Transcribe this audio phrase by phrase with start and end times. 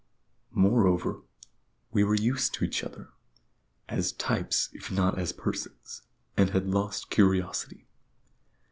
[0.55, 1.21] Moreover,
[1.91, 3.09] we were used to each other,
[3.87, 6.01] as types if not as persons,
[6.35, 7.85] and had lost curiosity.